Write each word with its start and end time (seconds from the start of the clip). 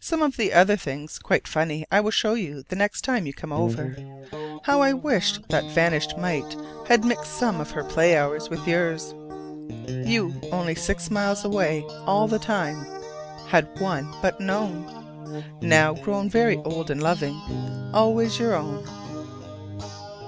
Some 0.00 0.22
of 0.22 0.36
the 0.36 0.52
other 0.52 0.76
things, 0.76 1.20
quite 1.20 1.46
funny, 1.46 1.86
I 1.88 2.00
will 2.00 2.10
show 2.10 2.34
you 2.34 2.64
the 2.64 2.74
next 2.74 3.02
time 3.02 3.26
you 3.26 3.32
come 3.32 3.52
over. 3.52 3.94
How 4.64 4.80
I 4.82 4.92
wish 4.92 5.38
that 5.50 5.70
vanished 5.70 6.18
mite 6.18 6.56
had 6.88 7.04
mixed 7.04 7.30
some 7.38 7.60
of 7.60 7.70
her 7.70 7.84
play 7.84 8.16
hours 8.16 8.50
with 8.50 8.66
yours: 8.66 9.14
you 9.86 10.34
only 10.50 10.74
six 10.74 11.12
miles 11.12 11.44
away 11.44 11.84
all 12.06 12.26
the 12.26 12.40
time: 12.40 12.84
had 13.46 13.68
one 13.80 14.12
but 14.20 14.40
known! 14.40 15.44
Now 15.62 15.94
grown 15.94 16.28
very 16.28 16.56
old 16.64 16.90
and 16.90 17.00
loving, 17.00 17.40
always 17.94 18.40
your 18.40 18.56
own. 18.56 18.82